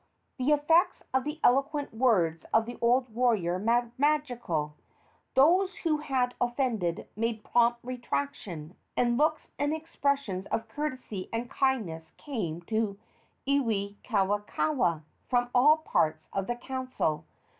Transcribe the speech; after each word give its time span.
'"The 0.39 0.51
effects 0.51 1.03
of 1.13 1.25
the 1.25 1.39
eloquent 1.43 1.93
words 1.93 2.43
of 2.51 2.65
the 2.65 2.79
old 2.81 3.13
warrior 3.13 3.59
were 3.59 3.91
magical. 3.99 4.73
Those 5.35 5.75
who 5.83 5.97
had 5.99 6.33
offended 6.41 7.07
made 7.15 7.43
prompt 7.43 7.81
retraction, 7.83 8.75
and 8.97 9.15
looks 9.15 9.51
and 9.59 9.75
expressions 9.75 10.47
of 10.47 10.67
courtesy 10.67 11.29
and 11.31 11.51
kindness 11.51 12.13
came 12.17 12.61
to 12.63 12.97
Iwikauikaua 13.47 15.03
from 15.29 15.49
all 15.53 15.77
parts 15.77 16.27
of 16.33 16.47
the 16.47 16.55
council. 16.55 17.23